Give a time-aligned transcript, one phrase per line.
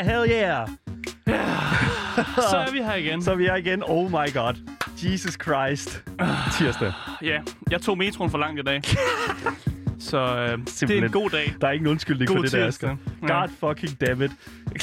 [0.00, 0.68] yeah, hell yeah.
[2.50, 3.22] Så er vi her igen.
[3.22, 3.82] Så er vi er igen.
[3.86, 4.54] Oh my god.
[5.02, 6.04] Jesus Christ.
[6.58, 6.92] Tirsdag.
[7.22, 8.82] Ja, jeg tog metroen for langt i dag.
[10.00, 11.54] Så øh, det er en god dag.
[11.60, 12.96] Der er ingen undskyldning God for det der, tirsdag.
[13.22, 13.28] Asger.
[13.28, 14.30] God fucking damn it.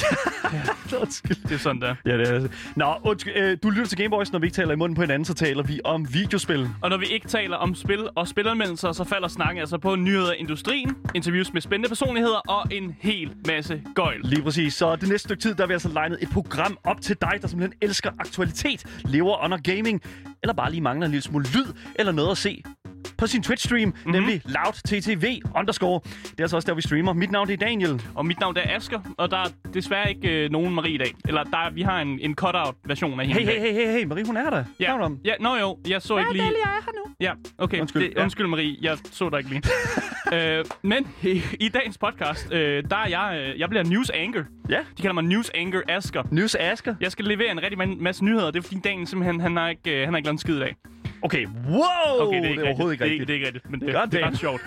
[1.00, 1.36] Undskyld.
[1.42, 1.94] Det er sådan der.
[2.06, 2.48] Ja, det er.
[2.76, 5.24] Nå, undskyld, øh, du lytter til Gameboys, når vi ikke taler i munden på hinanden,
[5.24, 6.68] så taler vi om videospil.
[6.82, 10.32] Og når vi ikke taler om spil og spilanmeldelser, så falder snakken altså på nyheder
[10.32, 14.20] i industrien, interviews med spændende personligheder og en hel masse gøjl.
[14.24, 14.74] Lige præcis.
[14.74, 17.32] Så det næste stykke tid, der har vi altså legnet et program op til dig,
[17.42, 20.02] der simpelthen elsker aktualitet, lever under gaming,
[20.42, 22.62] eller bare lige mangler en lille smule lyd eller noget at se
[23.18, 24.12] på sin Twitch-stream, mm-hmm.
[24.12, 25.24] nemlig loudttv
[25.56, 26.00] underscore.
[26.04, 27.12] Det er altså også der, vi streamer.
[27.12, 28.02] Mit navn det er Daniel.
[28.14, 30.98] Og mit navn det er Asker, og der er desværre ikke øh, nogen Marie i
[30.98, 31.14] dag.
[31.28, 33.92] Eller der, er- vi har en, en cut-out version af hende Hey, hey, hey, hey,
[33.98, 34.64] hey, Marie, hun er der.
[34.80, 35.18] Ja, om?
[35.24, 36.44] ja, nå jo, jeg så ikke lige...
[36.44, 37.14] jeg er her nu.
[37.20, 37.80] Ja, okay.
[37.80, 38.22] Undskyld, Det, ja.
[38.22, 39.62] undskyld Marie, jeg så dig ikke lige.
[40.58, 44.42] øh, men i, i dagens podcast, øh, der er jeg, øh, jeg bliver news anchor.
[44.68, 44.78] Ja.
[44.96, 46.22] De kalder mig news anchor Asker.
[46.30, 46.94] News Asker.
[47.00, 48.50] Jeg skal levere en rigtig masse nyheder.
[48.50, 50.56] Det er fordi dagen simpelthen, han har ikke, øh, han har ikke lavet en skid
[50.56, 50.74] i dag.
[51.22, 52.26] Okay, wow!
[52.26, 53.28] Okay, det er, ikke det er overhovedet ikke Det, er- rigtigt.
[53.28, 54.62] det er ikke rigtigt, men det, God det er ret sjovt.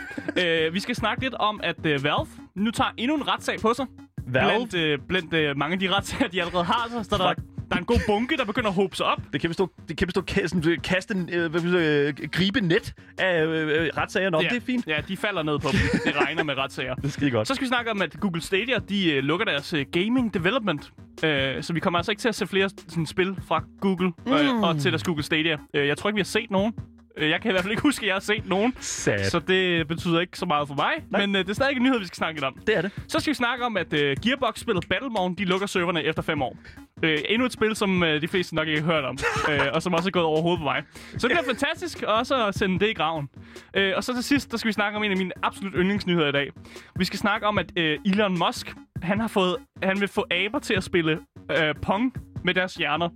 [0.68, 3.74] øh, vi skal snakke lidt om, at øh, Valve nu tager endnu en retssag på
[3.74, 3.86] sig.
[4.28, 4.48] Valve?
[4.50, 7.76] Blandt, øh, blandt øh, mange af de retssager, de allerede har, så står der, der
[7.78, 9.22] er en god bunke, der begynder at hobe sig op.
[9.34, 13.46] Det kan bestå, det kan bestå kaste, kaste øh, jeg sige, øh, gribe net af
[13.46, 14.44] øh, øh, retssagerne op.
[14.44, 14.88] ja, Det er fint.
[14.88, 15.80] Ja, de falder ned på dem.
[16.06, 16.96] Det regner med retssager.
[17.04, 17.48] Det skide godt.
[17.48, 20.92] Så skal vi snakke om, at Google Stadia, de øh, lukker deres øh, gaming development.
[21.24, 24.62] Øh, så vi kommer altså ikke til at se flere sådan, spil fra Google øh,
[24.62, 25.58] og til deres Google Stadia.
[25.74, 26.74] Øh, jeg tror ikke, vi har set nogen.
[27.18, 28.74] Øh, jeg kan i hvert fald ikke huske, at jeg har set nogen.
[28.80, 29.24] Sad.
[29.30, 30.92] Så det betyder ikke så meget for mig.
[31.10, 31.26] Nej.
[31.26, 32.58] Men øh, det er stadig en nyhed, vi skal snakke lidt om.
[32.68, 32.92] det er det.
[33.08, 36.58] Så skal vi snakke om, at øh, Gearbox-spillet Battleborn, de lukker serverne efter fem år.
[37.04, 39.18] Øh, endnu et spil, som øh, de fleste nok ikke har hørt om,
[39.52, 40.84] øh, og som også er gået over hovedet på mig.
[41.18, 43.30] Så det bliver fantastisk også at sende det i graven.
[43.74, 46.28] Øh, og så til sidst, der skal vi snakke om en af mine absolut yndlingsnyheder
[46.28, 46.52] i dag.
[46.96, 50.60] Vi skal snakke om, at øh, Elon Musk, han har fået, han vil få aber
[50.60, 51.20] til at spille
[51.52, 52.14] øh, Pong
[52.44, 53.10] med deres hjerner.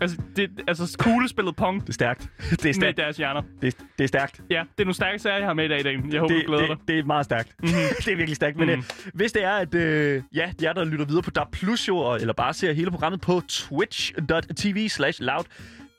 [0.00, 2.28] Altså, det, altså kuglespillet Pong Det er stærkt.
[2.50, 2.96] Det er med stærkt.
[2.96, 3.42] deres hjerner.
[3.62, 4.40] Det, er- det er stærkt.
[4.50, 6.12] Ja, det er nogle stærke sager, jeg har med i dag, Dan.
[6.12, 6.76] Jeg håber, det, du glæder dig.
[6.78, 7.54] det, det er meget stærkt.
[7.62, 7.78] Mm-hmm.
[8.04, 8.56] det er virkelig stærkt.
[8.56, 8.78] Men Mhm.
[8.78, 12.14] øh, hvis det er, at øh, ja, jer, der lytter videre på DAB Plus jo,
[12.14, 15.44] eller bare ser hele programmet på twitch.tv slash loud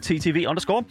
[0.03, 0.83] ttv underscore,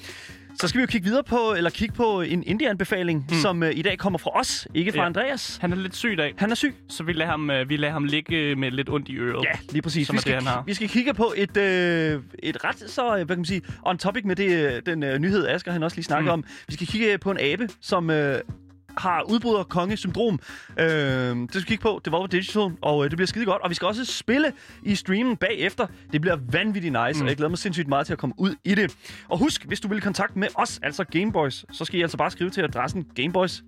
[0.60, 3.34] så skal vi jo kigge videre på, eller kigge på en indie-anbefaling, mm.
[3.36, 5.06] som øh, i dag kommer fra os, ikke fra Ja.
[5.06, 5.58] Andreas.
[5.60, 6.74] Han er lidt syg i dag, Han er syg.
[6.88, 9.44] så vi lader ham, øh, vi lader ham ligge med lidt ondt i øret.
[9.44, 10.06] Ja, lige præcis.
[10.06, 10.62] Som Vi er skal, det, han har.
[10.66, 13.98] vi skal kigge på et, øh, et ret så, øh, hvad kan man sige, on
[13.98, 16.42] topic med det, øh, den øh, nyhed, Asger han også lige snakkede Mm.
[16.42, 16.44] om.
[16.68, 18.38] Vi skal kigge på en abe, som øh,
[18.96, 20.38] har udbryder kongesyndrom.
[20.78, 22.00] Øh, det skal vi kigge på.
[22.04, 23.62] Det var på Digital, og øh, det bliver skide godt.
[23.62, 25.86] Og vi skal også spille i streamen bagefter.
[26.12, 27.22] Det bliver vanvittigt nice, mm.
[27.22, 28.96] og jeg glæder mig sindssygt meget til at komme ud i det.
[29.28, 32.16] Og husk, hvis du vil i kontakt med os, altså Gameboys, så skal I altså
[32.16, 33.62] bare skrive til adressen gameboys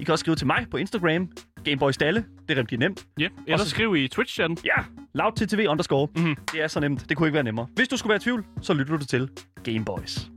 [0.00, 1.28] I kan også skrive til mig på Instagram,
[1.64, 2.24] Gameboys Dalle.
[2.48, 3.06] Det er rigtig nemt.
[3.18, 4.56] Ja, eller Også- skriv i Twitch-chatten.
[4.64, 4.82] Ja,
[5.14, 6.08] loud til TV underscore.
[6.16, 6.36] Mm-hmm.
[6.52, 7.08] Det er så nemt.
[7.08, 7.66] Det kunne ikke være nemmere.
[7.74, 9.28] Hvis du skulle være i tvivl, så lytter du til
[9.64, 10.31] Gameboys.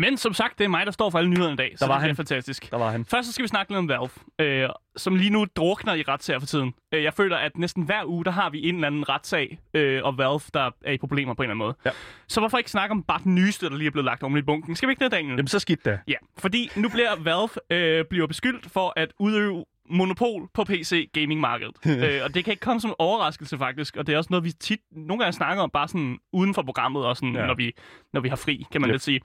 [0.00, 1.94] Men som sagt, det er mig, der står for alle nyhederne i dag, så var
[1.94, 2.16] det han.
[2.16, 2.70] fantastisk.
[2.70, 3.04] Der var han.
[3.04, 6.38] Først så skal vi snakke lidt om Valve, øh, som lige nu drukner i retssager
[6.38, 6.74] for tiden.
[6.92, 10.04] Øh, jeg føler, at næsten hver uge, der har vi en eller anden retssag, øh,
[10.04, 11.74] og Valve, der er i problemer på en eller anden måde.
[11.84, 11.90] Ja.
[12.28, 14.42] Så hvorfor ikke snakke om bare den nyeste, der lige er blevet lagt om i
[14.42, 14.76] bunken?
[14.76, 15.30] Skal vi ikke det, Daniel?
[15.30, 15.98] Jamen, så skidt da.
[16.08, 21.74] Ja, fordi nu bliver Valve øh, bliver beskyldt for at udøve monopol på PC gaming-markedet.
[22.04, 24.44] øh, og det kan ikke komme som en overraskelse faktisk, og det er også noget,
[24.44, 27.46] vi tit nogle gange snakker om, bare sådan uden for programmet, og sådan, ja.
[27.46, 27.72] når, vi,
[28.12, 28.94] når vi har fri, kan man Yep.
[28.94, 29.20] lidt sige.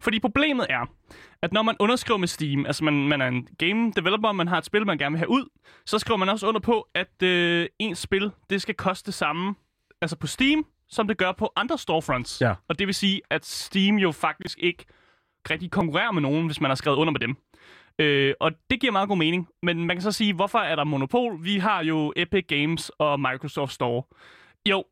[0.00, 0.86] Fordi problemet er,
[1.42, 4.58] at når man underskriver med Steam, altså man, man er en game developer, man har
[4.58, 5.44] et spil, man gerne vil have ud,
[5.86, 9.54] så skriver man også under på, at øh, ens spil, det skal koste det samme,
[10.00, 12.40] altså på Steam, som det gør på andre storefronts.
[12.40, 12.54] Ja.
[12.68, 14.84] Og det vil sige, at Steam jo faktisk ikke
[15.50, 17.36] rigtig konkurrerer med nogen, hvis man har skrevet under med dem.
[17.98, 19.48] Øh, og det giver meget god mening.
[19.62, 21.44] Men man kan så sige, hvorfor er der monopol?
[21.44, 24.02] Vi har jo Epic Games og Microsoft Store.
[24.70, 24.84] Jo,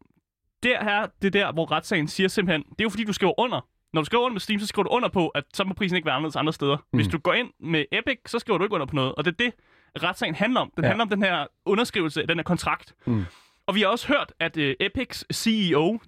[0.63, 3.41] det her, det er der, hvor retssagen siger simpelthen, det er jo fordi, du skriver
[3.41, 3.67] under.
[3.93, 5.97] Når du skriver under med Steam, så skriver du under på, at så må prisen
[5.97, 6.77] ikke være anderledes andre steder.
[6.77, 6.97] Mm.
[6.99, 9.15] Hvis du går ind med Epic, så skriver du ikke under på noget.
[9.15, 9.55] Og det er det,
[10.03, 10.73] retssagen handler om.
[10.77, 10.89] Den Ja.
[10.89, 12.95] handler om den her underskrivelse, den her kontrakt.
[13.07, 13.25] Mm.
[13.67, 15.99] Og vi har også hørt, at uh, Epics CEO,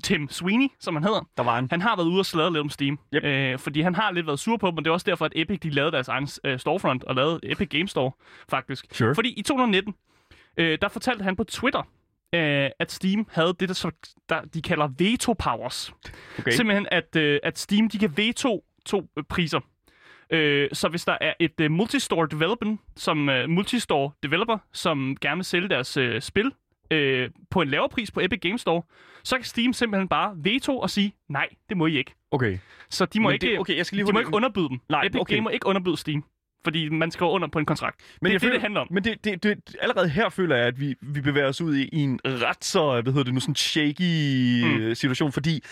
[0.00, 1.68] Tim Sweeney, som han hedder, Der var han.
[1.70, 2.98] han har været ude og sladre lidt om Steam.
[3.14, 3.24] Yep.
[3.24, 5.32] Øh, fordi han har lidt været sur på dem, og det er også derfor, at
[5.36, 8.10] Epic de lavede deres egen øh, storefront og lavede Epic Game Store,
[8.48, 8.86] faktisk.
[8.92, 9.14] Sure.
[9.14, 9.94] Fordi i 2019,
[10.56, 11.82] øh, der fortalte han på Twitter,
[12.34, 15.92] øh, at Steam havde det, der, så- der de kalder veto powers.
[16.38, 16.50] Okay.
[16.50, 19.60] Simpelthen, at, øh, at Steam de kan veto to øh, priser.
[20.30, 25.36] Øh, så hvis der er et øh, multistore developer, som øh, multistore developer, som gerne
[25.36, 26.52] vil sælge deres øh, spil
[26.90, 28.82] øh, på en lavere pris på Epic Games Store,
[29.24, 32.14] så kan Steam simpelthen bare veto og sige, nej, det må I ikke.
[32.30, 32.58] Okay.
[32.90, 34.80] Så de må, Men ikke, det, okay, jeg skal lige de må ikke underbyde dem.
[34.88, 35.34] Nej, Epic okay.
[35.34, 36.24] Game må ikke underbyde Steam,
[36.64, 38.00] fordi man skriver under på en kontrakt.
[38.22, 38.86] Men det er det, føler, det handler om.
[38.90, 41.88] Men det, det, det, allerede her føler jeg, at vi, vi bevæger os ud i,
[41.92, 44.88] i en ret så, hvad hedder det nu, sådan shaky Mm.
[44.88, 44.94] mm.
[44.94, 45.62] situation, fordi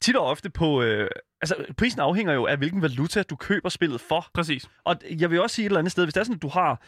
[0.00, 0.82] tit og ofte på...
[0.82, 1.08] Øh,
[1.42, 4.26] altså, prisen afhænger jo af, hvilken valuta du køber spillet for.
[4.34, 4.70] Præcis.
[4.84, 6.48] Og jeg vil også sige et eller andet sted, hvis det er sådan, at du
[6.48, 6.82] har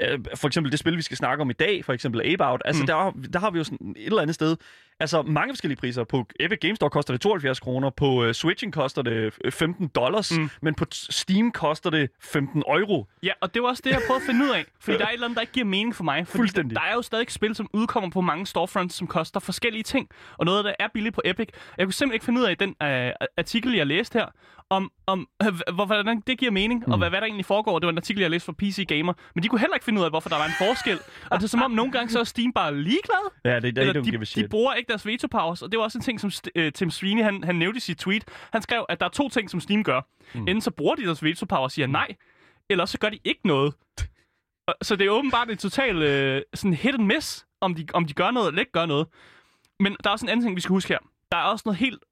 [0.00, 2.62] øh, for eksempel det spil, vi skal snakke om i dag, for eksempel Ape Out,
[2.64, 2.86] altså Mm.
[2.86, 4.56] der, der har vi jo sådan et eller andet sted,
[5.00, 6.04] altså mange forskellige priser.
[6.04, 9.88] På Epic Games Store koster det 72 kroner, på uh, Switching koster det øh, 15
[9.88, 10.50] dollars, Mm.
[10.62, 13.06] men på Steam koster det 15 euro.
[13.22, 14.64] Ja, og det var også det, jeg prøvede at finde ud af.
[14.80, 16.26] Fordi der er et eller andet, der ikke giver mening for mig.
[16.26, 16.76] Fordi Fuldstændig.
[16.76, 20.08] Der er jo stadig spil, som udkommer på mange storefronts, som koster forskellige ting.
[20.38, 21.48] Og noget, der er billigt på Epic.
[21.78, 24.26] Jeg kunne simpelthen ikke finde ud af i den øh, artikel, jeg læste her,
[24.70, 26.92] om, om øh, hvor, hvordan det giver mening, mm.
[26.92, 27.78] og hvad, hvad der egentlig foregår.
[27.78, 29.12] Det var en artikel, jeg læste fra PC Gamer.
[29.34, 30.98] Men de kunne heller ikke finde ud af, hvorfor der var en forskel.
[31.30, 33.30] Og det er som om, nogle gange så er Steam bare ligeglad.
[33.44, 34.04] Ja, det, det, Eller det,
[34.36, 36.72] de, de bruger ikke deres veto powers, og det var også en ting, som øh,
[36.72, 38.24] Tim Sweeney han, han nævnte i sit tweet.
[38.52, 40.00] Han skrev, at der er to ting, som Steam gør.
[40.34, 40.40] Mm.
[40.40, 42.08] Enten så bruger de deres veto power og siger nej,
[42.70, 43.74] eller så gør de ikke noget.
[44.66, 48.04] Og- Så det er åbenbart en total øh, sådan hit and miss, om de, om
[48.06, 49.06] de gør noget eller ikke gør noget.
[49.80, 50.98] Men der er også en anden ting, vi skal huske her.
[51.32, 52.04] Der er også noget helt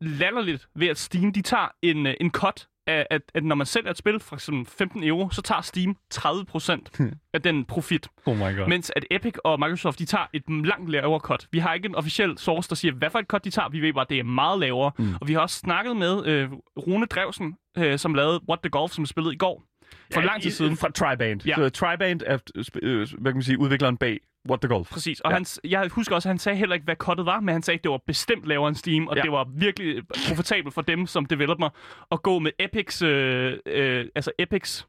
[0.00, 3.66] latterligt ved, at Steam de tager en, øh, en cut af, at, at når man
[3.66, 8.08] sælger et spil for eksempel 15 euro, så tager Steam 30% af den profit.
[8.26, 8.68] Oh my god.
[8.68, 11.48] Mens at Epic og Microsoft, de tager et langt lavere cut.
[11.52, 13.68] Vi har ikke en officiel source, der siger, hvad for et cut de tager.
[13.68, 14.92] Vi ved bare, at det er meget lavere.
[14.98, 15.14] Mm.
[15.20, 16.50] Og vi har også snakket med øh,
[16.86, 19.64] Rune Drevsen, øh, som lavede What the Golf, som spillede i går.
[20.12, 20.76] For ja, lang tid siden.
[20.76, 21.46] Fra Triband.
[21.46, 21.54] Ja.
[21.54, 22.38] Så Triband er,
[22.82, 24.90] øh, hvad kan man sige, udvikleren bag What the Golf.
[24.90, 25.20] Præcis.
[25.20, 25.34] Og Ja.
[25.36, 27.78] han, jeg husker også, at han sagde heller ikke, hvad cuttet var, men han sagde,
[27.78, 29.22] at det var bestemt lavere end Steam, og Ja.
[29.22, 31.68] det var virkelig profitabelt for dem som developer
[32.12, 34.86] at gå med Epics, øh, øh, altså Epics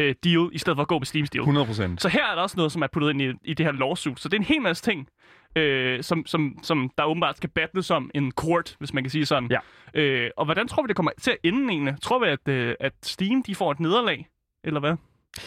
[0.00, 1.40] øh, deal, i stedet for at gå med Steams deal.
[1.40, 2.02] 100 procent.
[2.02, 4.20] Så her er der også noget, som er puttet ind i, i det her lawsuit.
[4.20, 5.08] Så det er en hel masse ting,
[5.56, 9.26] øh, som, som, som der åbenbart skal battles om en court, hvis man kan sige
[9.26, 9.50] sådan.
[9.50, 10.00] Ja.
[10.00, 11.94] Øh, og hvordan tror vi, det kommer til at ende egentlig?
[12.02, 14.28] Tror vi, at, øh, at Steam de får et nederlag?
[14.64, 14.96] Eller hvad?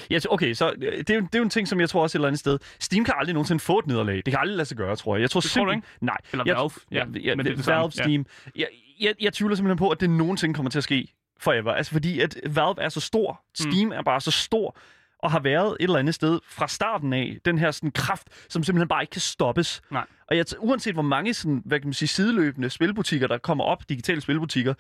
[0.10, 2.02] Ja, okay, så øh, det er, jo, det er jo en ting, som jeg tror
[2.02, 2.60] også et eller andet sted.
[2.80, 4.16] Steam kan aldrig nogensinde få et nederlag.
[4.16, 5.22] Det kan aldrig lade sig gøre, tror jeg.
[5.22, 5.98] Jeg tror Det tror du simpelthen...
[6.02, 6.18] Nej.
[6.32, 6.72] Eller jeg, Valve?
[6.92, 7.92] Ja, ja, ja men det, er det Valve, samme.
[7.92, 8.26] Steam.
[8.56, 8.68] Jeg,
[9.00, 11.74] jeg, jeg tvivler simpelthen på, at det nogensinde kommer til at ske forever.
[11.74, 13.42] Altså fordi, at Valve er så stor.
[13.54, 13.92] Steam mm.
[13.92, 14.78] er bare så stor
[15.20, 18.64] og har været et eller andet sted fra starten af, den her sådan kraft, som
[18.64, 19.82] simpelthen bare ikke kan stoppes.
[19.92, 20.06] Nej.
[20.28, 23.90] Og jeg, uanset hvor mange sådan, hvad kan man sige, sideløbende spilbutikker, der kommer op,
[23.90, 24.74] digitale spilbutikker,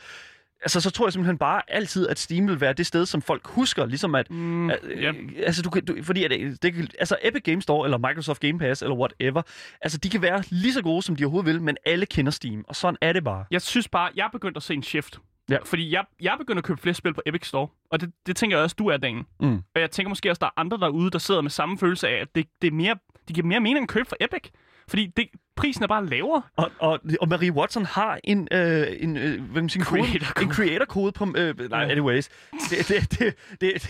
[0.64, 3.48] altså så tror jeg simpelthen bare altid, at Steam vil være det sted, som folk
[3.48, 6.88] husker, ligesom at, Mm, at øh, altså du kan, du, fordi at, øh, det, kan-
[7.00, 9.42] altså Epic Games Store, eller Microsoft Game Pass, eller whatever,
[9.82, 12.66] altså de kan være lige så gode, som de overhovedet vil, men alle kender Steam,
[12.68, 13.46] og sådan er det bare.
[13.52, 15.20] Jeg synes bare, jeg er begyndt at se en shift.
[15.50, 15.58] Ja.
[15.66, 17.68] Fordi jeg, jeg er begyndt at købe flere spil på Epic Store.
[17.92, 19.24] Og det, det tænker jeg også, du er, Dan.
[19.40, 19.56] Mm.
[19.76, 22.22] Og jeg tænker måske også, der er andre derude, der sidder med samme følelse af,
[22.22, 22.96] at det, det, er mere,
[23.28, 24.50] det giver mere mening at købe for Epic.
[24.88, 26.42] Fordi det, prisen er bare lavere.
[26.56, 30.02] Og, og, og Marie Watson har en, øh, en, øh, hvad man sige, en kode,
[30.04, 30.46] Creator-kode.
[30.46, 31.34] en creator-kode på...
[31.38, 32.30] Øh, nej, anyways.
[32.70, 33.70] Det, det, det, det,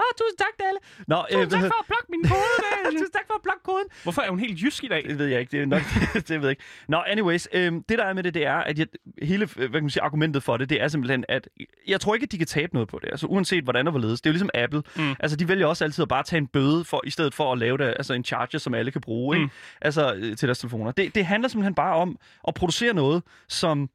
[0.00, 0.78] ah, tusind tak, Dalle.
[1.06, 3.86] Nå, øh, Tusind tak for at plukke min kode, tusind tak for at plukke koden.
[4.02, 5.04] Hvorfor er hun helt jysk i dag?
[5.08, 5.50] Det ved jeg ikke.
[5.52, 5.82] Det er nok,
[6.28, 6.62] det ved jeg ikke.
[6.88, 7.48] Nå, anyways.
[7.52, 8.86] Øhm, det, der er med det, det er, at jeg,
[9.22, 11.48] hele øh, hvad kan man sige, argumentet for det, det er simpelthen, at
[11.88, 13.08] jeg tror ikke, at de kan tabe noget på det.
[13.10, 14.20] Altså, uanset hvordan og hvorledes.
[14.20, 14.82] Det er jo ligesom Apple.
[14.96, 15.14] Mm.
[15.20, 17.58] Altså, de vælger også altid at bare tage en bøde, for, i stedet for at
[17.58, 19.44] lave det, altså en charger, som alle kan bruge ikke?
[19.44, 19.50] Mm.
[19.80, 20.90] Altså, øh, til deres telefoner.
[20.92, 23.90] Det, det handler simpelthen bare om at producere noget, som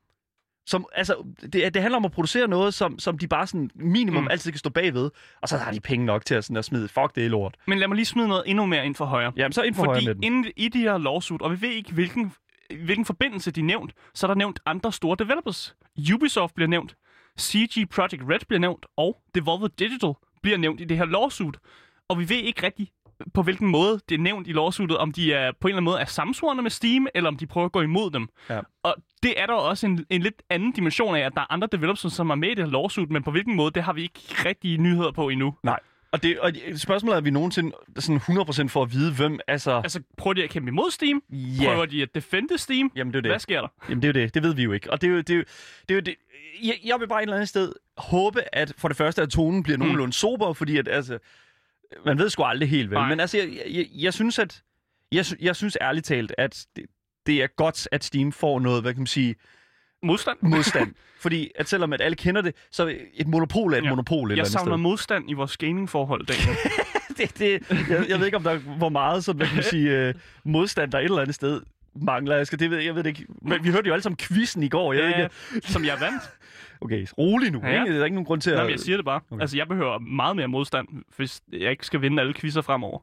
[0.68, 4.24] som, altså, det, det handler om at producere noget, som, som de bare sådan minimum
[4.24, 4.28] Mm.
[4.32, 5.10] altid kan stå bagved,
[5.42, 7.56] og så har de penge nok til at, sådan, at smide, fuck det er lort.
[7.68, 9.32] Men lad mig lige smide noget endnu mere ind for højre.
[9.38, 10.24] Jamen, så ind for højre Fordi med den.
[10.24, 12.32] inden i de her lawsuit, og vi ved ikke, hvilken,
[12.84, 15.76] hvilken forbindelse de er nævnt, så er der nævnt andre store developers.
[16.14, 16.96] Ubisoft bliver nævnt,
[17.40, 21.56] CG Project Red bliver nævnt, og Devolver Digital bliver nævnt i det her lawsuit.
[22.10, 22.92] Og vi ved ikke rigtig,
[23.34, 25.92] på hvilken måde det er nævnt i lawsuitet, om de er på en eller anden
[25.92, 28.28] måde er samsvorene med Steam, eller om de prøver at gå imod dem.
[28.50, 28.60] Ja.
[28.84, 31.68] Og det er der også en, en lidt anden dimension af, at der er andre
[31.72, 34.02] developers, som er med i det her lawsuit, men på hvilken måde, det har vi
[34.02, 35.56] ikke rigtig nyheder på endnu.
[35.64, 35.80] Nej.
[36.12, 39.72] Og, det, og spørgsmålet er, at vi nogensinde sådan 100% får at vide, hvem, altså...
[39.72, 41.22] Altså, prøver de at kæmpe imod Steam?
[41.30, 41.66] Ja.
[41.66, 42.92] Prøver de at defende Steam?
[42.96, 43.32] Jamen, det er det.
[43.32, 43.68] Hvad sker der?
[43.90, 44.34] Jamen, det er jo det.
[44.34, 44.92] Det ved vi jo ikke.
[44.92, 45.30] Og det er jo det.
[45.30, 45.44] Er jo,
[45.90, 46.16] det, er jo det.
[46.64, 49.64] Jeg, jeg vil bare et eller andet sted håbe, at for det første, at tonen
[49.64, 51.20] bliver nogenlunde sober, fordi at, altså,
[52.06, 52.98] man ved sgu aldrig helt, vel?
[53.00, 53.10] Nej.
[53.10, 54.62] Men altså, jeg, jeg, jeg synes, at...
[55.12, 56.86] Jeg, jeg synes ærligt talt, at det,
[57.26, 59.36] det er godt, at Steam får noget, hvad kan man sige,
[60.04, 60.38] Modstand?
[60.42, 60.94] modstand.
[61.24, 63.90] fordi at selvom at alle kender det, så et monopol er et Ja.
[63.90, 64.78] monopol et Jeg savner sted.
[64.78, 66.58] modstand i vores gamingforhold, Daniel.
[67.18, 69.90] det, det, jeg, jeg ved ikke, om der hvor meget sådan, hvad kan man sige,
[70.08, 71.62] øh, modstand, der et eller andet sted
[72.02, 72.36] mangler.
[72.36, 73.26] Jeg, skal, det ved, jeg ved det ikke.
[73.42, 74.94] Men vi hørte jo alle sammen quizzen i går.
[74.94, 75.24] Jeg ved ja,
[75.56, 76.24] ikke, som jeg vandt.
[76.86, 77.60] okay, rolig nu.
[77.64, 77.84] Ja.
[77.84, 77.94] Ikke?
[77.96, 78.60] Der er ikke nogen grund til at...
[78.64, 79.16] Men jeg siger det bare.
[79.18, 79.26] Okay.
[79.32, 79.42] Okay.
[79.42, 80.88] Altså, jeg behøver meget mere modstand,
[81.18, 83.00] hvis jeg ikke skal vinde alle quizzer fremover.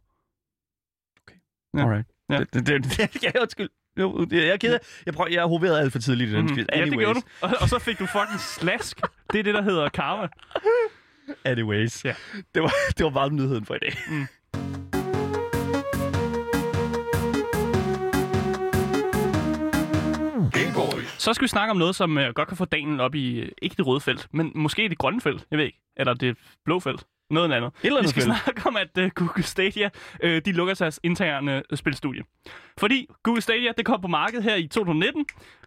[1.77, 1.81] ja.
[1.83, 2.09] Alright.
[2.31, 2.39] Ja.
[2.39, 3.69] Det, det, det, det, ja, undskyld.
[3.99, 6.55] Jo, jeg er ked af, jeg, prøver, jeg hoverede alt for tidligt i den Mhm.
[6.55, 6.67] quiz.
[6.73, 7.05] Ja, det Anyways.
[7.05, 7.25] gjorde du.
[7.41, 9.01] Og, og så fik du fucking slask.
[9.33, 10.29] Det er det, der hedder karma.
[11.45, 12.05] Anyways.
[12.05, 12.15] Ja.
[12.55, 13.93] Det var, det var bare nyheden for i dag.
[14.11, 14.27] Mm.
[21.23, 23.49] Så skal vi snakke om noget, som uh, godt kan få Daniel op i, uh,
[23.62, 25.81] ikke det røde felt, men måske det grønne felt, jeg ved ikke.
[25.97, 27.05] Eller det blå felt.
[27.31, 27.73] Noget andet.
[27.83, 28.37] eller Vi andet skal felt.
[28.45, 29.91] snakke om, at uh, Google Stadia,
[30.25, 32.23] uh, de lukker deres interne uh, spilstudie.
[32.79, 35.26] Fordi Google Stadia, det kom på markedet her i 2019,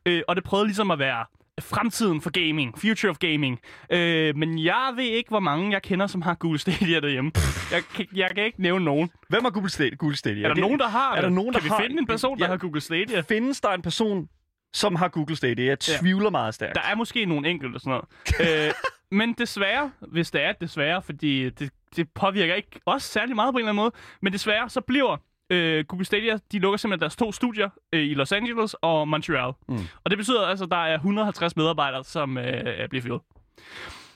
[0.10, 1.26] uh, og det prøvede ligesom at være
[1.62, 3.60] fremtiden for gaming, future of gaming.
[3.90, 7.32] Øh, men jeg ved ikke, hvor mange jeg kender, som har Google Stadia derhjemme.
[7.72, 9.10] Jeg, kan- jeg kan ikke nævne nogen.
[9.30, 9.96] Hvem har Google Stadia?
[9.96, 10.44] Google Stadia?
[10.44, 12.08] Er der Det- nogen, der har er der nogen, kan der vi har- finde en
[12.08, 12.52] person, der Ja.
[12.52, 13.22] har Google Stadia?
[13.22, 14.28] Findes der en person,
[14.76, 15.66] som har Google Stadia?
[15.66, 15.98] Jeg Ja.
[16.00, 16.76] tvivler meget stærkt.
[16.76, 18.02] Der er måske nogle enkelte og sådan
[18.40, 18.68] noget.
[18.68, 18.74] øh,
[19.12, 23.58] men desværre, hvis det er desværre, fordi det, det påvirker ikke os særlig meget på
[23.58, 23.92] en eller anden måde,
[24.22, 25.18] men desværre så bliver
[25.50, 29.54] øh, Google Stadia, de lukker simpelthen deres to studier øh, i Los Angeles og Montreal.
[29.68, 29.78] Mm.
[30.04, 33.22] Og det betyder altså, at der er 150 medarbejdere, som øh, bliver fyret.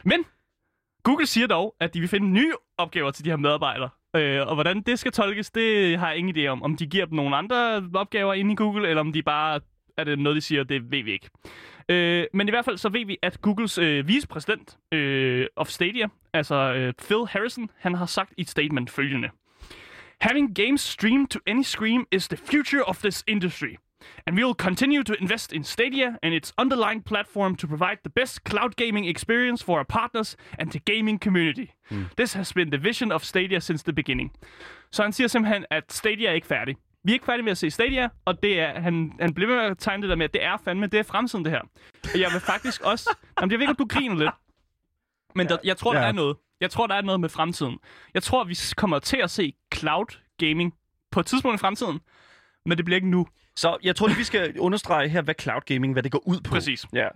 [0.04, 0.26] Men
[1.04, 3.90] Google siger dog, at de vil finde nye opgaver til de her medarbejdere.
[4.16, 6.64] Øh, og hvordan det skal tolkes, det har jeg ingen idé om.
[6.64, 9.60] Om de giver dem nogle andre opgaver inde i Google, eller om de bare
[10.00, 11.30] er det noget, de siger, det ved vi ikke.
[11.90, 16.08] Øh, men i hvert fald så ved vi, at Googles øh, vicepræsident øh, of Stadia,
[16.34, 19.30] altså øh, Phil Harrison, han har sagt i et statement følgende.
[20.22, 23.76] Having games streamed to any screen is the future of this industry.
[24.26, 28.10] And we will continue to invest in Stadia and its underlying platform to provide the
[28.10, 31.68] best cloud gaming experience for our partners and the gaming community.
[32.18, 34.32] This has been the vision of Stadia since the beginning.
[34.92, 36.76] Så han siger simpelthen, at Stadia er ikke færdig.
[37.04, 39.56] Vi er ikke færdige med at se Stadia, og det er, han, han bliver ved
[39.58, 41.62] med at tegne det der med, at det er fandme, det er fremtiden det her.
[42.14, 43.16] Og jeg vil faktisk også...
[43.40, 44.32] Jamen, jeg ved ikke, om du griner lidt.
[45.36, 46.08] Men der, jeg tror, der Ja.
[46.08, 46.38] er noget.
[46.62, 47.78] Jeg tror, der er noget med fremtiden.
[48.14, 50.06] Jeg tror, vi kommer til at se cloud
[50.38, 50.74] gaming
[51.12, 52.00] på et tidspunkt i fremtiden,
[52.66, 53.28] men det bliver ikke nu.
[53.56, 56.40] Så jeg tror lige, vi skal understrege her, hvad cloud gaming, hvad det går ud
[56.42, 56.50] på.
[56.50, 56.86] Præcis.
[56.94, 57.08] Ja.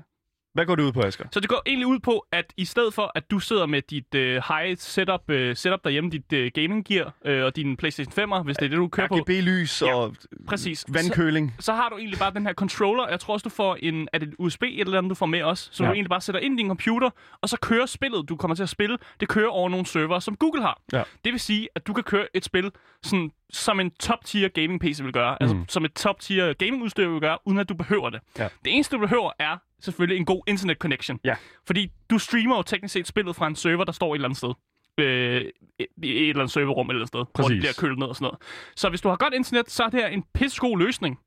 [0.54, 1.26] Hvad går det ud på, Asger?
[1.32, 4.16] Så det går egentlig ud på, at i stedet for, at du sidder med dit
[4.16, 8.44] øh, high setup, øh, setup derhjemme, dit øh, gaming gear øh, og din PlayStation 5'er,
[8.44, 10.16] hvis det er det, du kører på, RGB-lys Ja, og
[10.48, 10.86] præcis.
[10.88, 11.56] vandkøling.
[11.60, 13.08] så har du egentlig bare den her controller.
[13.08, 15.26] Jeg tror også, du får en, er det et USB et eller andet, du får
[15.26, 15.90] med også, så ja.
[15.90, 17.10] du egentlig bare sætter ind i din computer,
[17.42, 20.36] og så kører spillet, du kommer til at spille, det kører over nogle server, som
[20.36, 20.82] Google har.
[20.94, 21.04] Ja.
[21.26, 22.72] Det vil sige, at du kan køre et spil,
[23.04, 25.38] sådan, som en top-tier gaming-PC vil gøre.
[25.42, 25.46] Mm.
[25.46, 28.20] Altså som et top-tier gaming-udstyr vil gøre, uden at du behøver det.
[28.40, 28.44] Ja.
[28.66, 31.20] Det eneste, du behøver, er selvfølgelig en god internet connection.
[31.24, 31.36] Ja.
[31.68, 34.38] Fordi du streamer jo teknisk set spillet fra en server, der står et eller andet
[34.38, 34.54] sted.
[34.98, 35.42] Øh,
[35.80, 37.50] i et eller andet serverrum et eller andet sted, hvor Præcis.
[37.52, 38.40] det bliver kølet ned og sådan noget.
[38.76, 41.20] Så hvis du har godt internet, så er det her en pissegod løsning.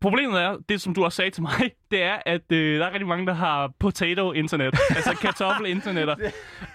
[0.00, 1.52] Problemet er, det som du også sagde til mig,
[1.90, 4.78] det er, at øh, der er rigtig mange, der har potato-internet.
[4.96, 6.14] altså kartoffel-internetter.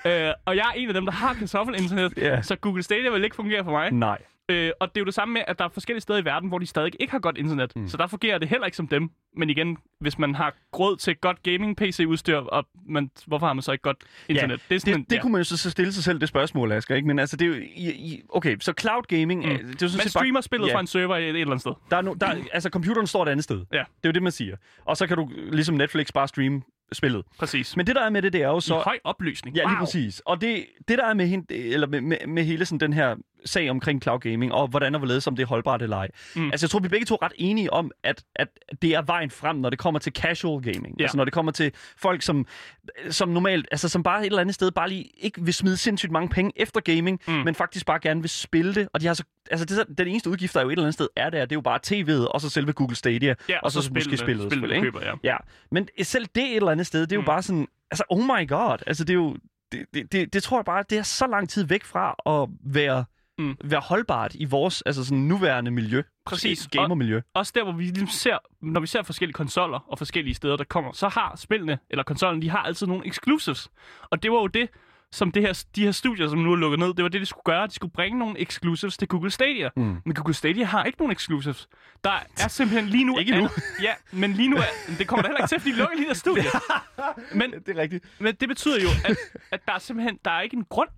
[0.05, 2.41] øh, og jeg er en af dem, der har kartoffel-internet, Ja.
[2.41, 3.91] så Google Stadia vil ikke fungere for mig.
[3.91, 4.21] Nej.
[4.49, 6.49] Øh, og det er jo det samme med, at der er forskellige steder i verden,
[6.49, 7.75] hvor de stadig ikke har godt internet.
[7.75, 7.87] Mm.
[7.87, 9.09] Så der fungerer det heller ikke som dem.
[9.37, 13.71] Men igen, hvis man har råd til godt gaming-PC-udstyr, og man, hvorfor har man så
[13.71, 13.97] ikke godt
[14.29, 14.61] internet?
[14.69, 15.21] Ja, er sådan det, en- det ja.
[15.21, 17.07] kunne man jo så stille sig selv det spørgsmål, Asger, ikke?
[17.07, 17.55] Men altså, det er jo...
[17.55, 19.41] I, I, okay, så cloud gaming...
[19.45, 19.49] Mm.
[19.49, 20.75] Det er jo sådan Man streamer spillet ja.
[20.75, 21.73] fra en server et, et eller andet sted.
[21.91, 23.65] Der er no, der, altså, computeren står et andet sted.
[23.73, 23.77] Ja.
[23.77, 24.55] Det er jo det, man siger.
[24.85, 27.25] Og så kan du, ligesom Netflix, bare streame spillet.
[27.39, 27.77] Præcis.
[27.77, 28.67] Men det, der er med det, det er jo Så...
[28.67, 28.75] så...
[28.79, 29.55] I høj opløsning.
[29.55, 29.79] Ja, lige wow.
[29.79, 30.19] præcis.
[30.19, 33.15] Og det, det der er med, hende, eller med, med, med hele sådan den her
[33.45, 36.07] sag omkring cloud gaming, og hvordan og hvorledes, om det er holdbart eller ej.
[36.35, 36.51] Mm.
[36.51, 38.47] Altså, jeg tror, vi begge to er ret enige om, at, at
[38.81, 40.95] det er vejen frem, når det kommer til casual gaming.
[40.99, 41.03] Ja.
[41.03, 42.45] Altså, når det kommer til folk, som,
[43.09, 46.11] som normalt, altså som bare et eller andet sted, bare lige ikke vil smide sindssygt
[46.11, 47.33] mange penge efter gaming, mm.
[47.33, 48.89] men faktisk bare gerne vil spille det.
[48.93, 50.93] Og de har så, altså, det, er den eneste udgift, der jo et eller andet
[50.93, 53.71] sted er der, det er jo bare tv'et, og så selve Google Stadia, Ja, og
[53.71, 54.51] så, så måske spillet.
[54.51, 54.81] spillet, ikke?
[54.81, 55.13] køber, ja.
[55.23, 55.37] Ja,
[55.71, 57.25] men selv det et eller andet sted, det er jo mm.
[57.25, 59.37] bare sådan, altså oh my god, altså det er jo,
[59.71, 62.49] det, det, det, det tror jeg bare, det er så lang tid væk fra at
[62.73, 63.05] være,
[63.37, 63.57] Mm.
[63.63, 66.01] være holdbart i vores altså sådan nuværende miljø.
[66.25, 66.67] Præcis.
[66.67, 67.21] Gamermiljø.
[67.33, 70.63] Også der, hvor vi ligesom ser, når vi ser forskellige konsoller og forskellige steder, der
[70.63, 73.69] kommer, så har spillene, eller konsollen, de har altid nogle exclusives.
[74.11, 74.69] Og det var jo det,
[75.11, 77.25] som det her, de her studier, som nu er lukket ned, det var det, de
[77.25, 77.67] skulle gøre.
[77.67, 79.69] De skulle bringe nogle exclusives til Google Stadia.
[79.75, 79.97] Mm.
[80.05, 81.67] Men Google Stadia har ikke nogen exclusives.
[82.03, 83.17] Der er simpelthen lige nu...
[83.19, 83.49] Ikke endnu.
[83.81, 84.95] ja, men lige nu er...
[84.97, 86.43] Det kommer der heller ikke til, fordi de lukker lige der studie.
[87.39, 88.05] Men, Det er rigtigt.
[88.19, 89.17] men det betyder jo, at,
[89.51, 90.89] at der er simpelthen der er ikke en grund.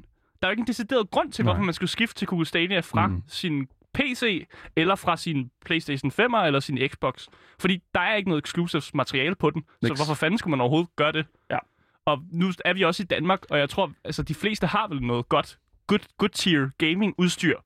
[0.46, 2.80] Der er jo ikke en decideret grund til, hvorfor man skulle skifte til Google Stadia
[2.80, 3.24] fra mm.
[3.28, 7.28] sin PC, eller fra sin PlayStation 5'er, eller sin Xbox.
[7.60, 9.62] Fordi der er ikke noget exclusives materiale på den.
[9.82, 10.00] Så Niks.
[10.00, 11.26] hvorfor fanden skulle man overhovedet gøre det?
[11.52, 11.58] Ja.
[12.06, 15.02] Og nu er vi også i Danmark, og jeg tror, altså de fleste har vel
[15.02, 17.58] noget godt, good, good tier gaming udstyr.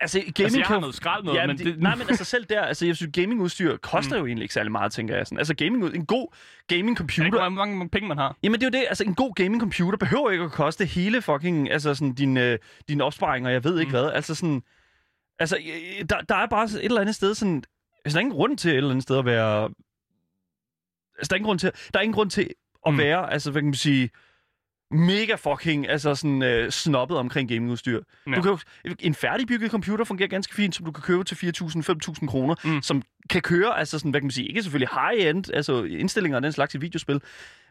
[0.00, 2.06] Altså, gaming Altså, jeg kan har noget skrald noget, ja, men det, det- Nej, men
[2.08, 4.20] altså selv der, altså jeg synes, gamingudstyr koster mm.
[4.20, 5.26] jo egentlig ikke særlig meget, tænker jeg.
[5.26, 5.38] Sådan.
[5.38, 6.34] Altså gaming, en god
[6.68, 8.36] gaming Jeg ved computer ikke, hvor mange, mange penge man har.
[8.42, 11.22] Jamen det er jo det, altså en god gaming computer behøver ikke at koste hele
[11.22, 14.10] fucking, altså sådan din, øh, din opsparing, og jeg ved ikke hvad.
[14.12, 14.62] Altså sådan,
[15.38, 17.62] Altså, øh, der, der er bare et eller andet sted sådan...
[18.04, 19.64] Altså, der er ingen grund til et eller andet sted at være...
[21.18, 22.50] Altså, der er ingen grund til, der er ingen grund til
[22.86, 22.98] at Mm.
[22.98, 24.10] være, altså, hvad kan man sige,
[24.90, 28.00] mega fucking, altså sådan øh, snobbet omkring gamingudstyr.
[28.26, 28.30] Ja.
[28.30, 28.36] Ja.
[28.36, 32.26] Du kan jo, en færdigbygget computer fungerer ganske fint, som du kan købe til 4.000-5.000
[32.26, 32.82] kroner, Mm.
[32.82, 36.42] som kan køre, altså sådan, hvad kan man sige, ikke selvfølgelig high-end, altså indstillinger og
[36.42, 37.22] den slags i videospil,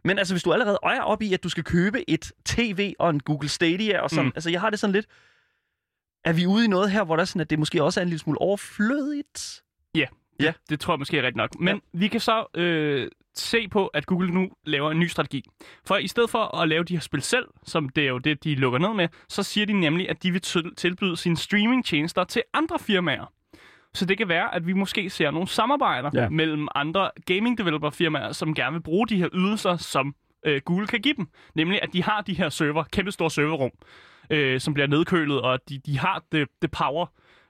[0.03, 3.09] men altså hvis du allerede er op i, at du skal købe et tv og
[3.09, 4.31] en Google Stadia og sådan, Mm.
[4.35, 5.05] altså jeg har det sådan lidt,
[6.25, 8.01] er vi ude i noget her, hvor der er sådan, at det måske også er
[8.01, 9.61] en lille smule overflødigt?
[9.95, 10.53] Ja.
[10.69, 11.59] Det tror jeg måske er rigtigt nok.
[11.59, 11.99] Men ja.
[11.99, 13.07] vi kan så øh,
[13.39, 15.43] se på, at Google nu laver en ny strategi.
[15.87, 18.43] For i stedet for at lave de her spil selv, som det er jo det,
[18.43, 22.23] de lukker ned med, så siger de nemlig, at de vil til- tilbyde sine streamingtjenester
[22.23, 23.31] til andre firmaer.
[23.93, 26.09] Så det kan være, at vi måske ser nogle samarbejder.
[26.13, 26.29] Ja.
[26.29, 30.15] mellem andre gaming developer firmaer, som gerne vil bruge de her ydelser, som
[30.45, 31.27] øh, Google kan give dem.
[31.55, 33.71] Nemlig, at de har de her server, kæmpe store serverrum,
[34.29, 37.05] øh, som bliver nedkølet, og de, de har det, det power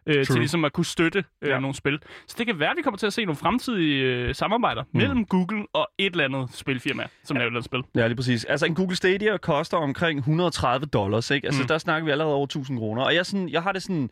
[0.09, 1.59] øh, til ligesom at kunne støtte øh, ja.
[1.59, 1.99] Nogle spil.
[2.27, 4.89] Så det kan være, at vi kommer til at se nogle fremtidige øh, samarbejder mm.
[4.99, 7.39] mellem Google og et eller andet spilfirma, som ja.
[7.39, 7.83] laver et eller spil.
[7.95, 8.45] Ja, lige præcis.
[8.45, 11.47] Altså en Google Stadia koster omkring 130 dollars, ikke?
[11.47, 11.63] Altså Mm.
[11.63, 11.67] mm.
[11.67, 13.03] der snakker vi allerede over 1000 kroner.
[13.03, 14.09] Og jeg, sådan, jeg har det sådan...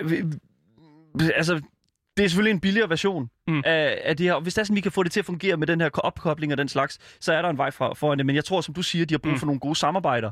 [0.00, 0.22] Øh,
[1.34, 1.60] altså,
[2.16, 3.54] det er selvfølgelig en billigere version Mm.
[3.54, 3.62] mm.
[3.66, 4.34] af, af det her.
[4.34, 5.88] Og hvis det er sådan, vi kan få det til at fungere med den her
[5.88, 8.26] ko- opkobling og den slags, så er der en vej fra, foran det.
[8.26, 9.38] Men jeg tror, som du siger, de har brug Mm.
[9.38, 10.30] for nogle gode samarbejder.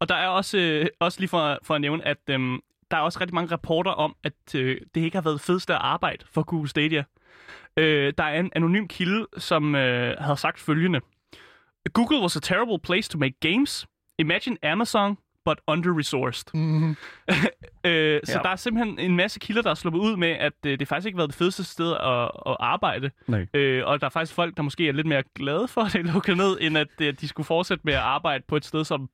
[0.00, 2.58] Og der er også, øh, også lige for, for at nævne, at øhm,
[2.90, 6.24] der er også rigtig mange rapporter om, at øh, det ikke har været fedeste arbejde
[6.32, 7.04] for Google Stadia.
[7.76, 11.00] Øh, der er en anonym kilde, som øh, havde sagt følgende.
[11.92, 13.86] Google was a terrible place to make games.
[14.18, 16.54] Imagine Amazon, but under-resourced.
[16.54, 16.96] Mm.
[17.86, 18.38] Øh, så Ja.
[18.42, 21.06] der er simpelthen en masse kilder, der er sluppet ud med, at øh, det faktisk
[21.06, 23.10] ikke har været det fedeste sted at, at arbejde.
[23.26, 23.46] Nej.
[23.54, 25.98] Øh, og der er faktisk folk, der måske er lidt mere glade for, at det
[26.08, 28.84] er lukket ned, end at øh, de skulle fortsætte med at arbejde på et sted,
[28.84, 29.08] som,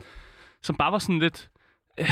[0.62, 1.50] som bare var sådan lidt
[1.98, 2.06] Det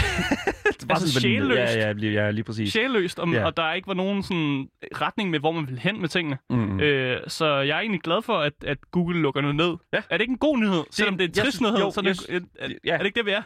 [0.89, 1.59] var Altså, sådan, sjælløst.
[1.77, 2.73] Ja, ja, lige, ja, lige præcis.
[2.73, 3.45] sjælløst, og, Ja.
[3.47, 6.39] og der ikke var nogen sådan retning med, hvor man ville hen med tingene.
[6.51, 6.81] Mm.
[6.81, 9.75] Øh, så jeg er egentlig glad for, at, at Google lukker noget ned.
[9.93, 9.99] Ja.
[10.11, 10.83] Er det ikke en god nyhed?
[10.91, 12.93] Selvom det er en trist synes- nyhed, jo, så er jeg det, er, ja.
[12.95, 13.43] er det ikke det, vi er?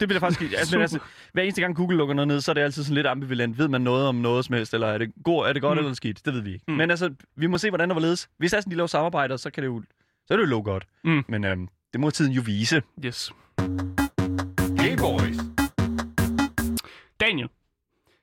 [0.00, 0.58] Det vil jeg faktisk ikke.
[0.58, 0.98] Altså, men altså,
[1.32, 3.58] hver eneste gang Google lukker noget ned, så er det altid sådan lidt ambivalent.
[3.58, 5.84] Ved man noget om noget som helst, eller er det, god, er det godt Mm.
[5.84, 6.24] eller skidt?
[6.26, 6.64] Det ved vi ikke.
[6.68, 6.74] Mm.
[6.74, 8.28] Men altså, vi må se, hvordan der var ledes.
[8.38, 9.82] Hvis det er sådan, de laver samarbejder, så, kan det jo,
[10.26, 10.84] så er det jo lov godt.
[11.04, 11.24] Mm.
[11.28, 12.82] Men øhm, det må tiden jo vise.
[13.04, 13.32] Yes.
[14.76, 15.51] Game Boys.